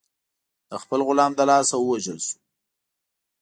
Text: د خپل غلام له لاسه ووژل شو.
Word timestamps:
د 0.69 0.71
خپل 0.83 0.99
غلام 1.07 1.31
له 1.39 1.43
لاسه 1.51 1.75
ووژل 1.79 2.17
شو. 2.27 2.37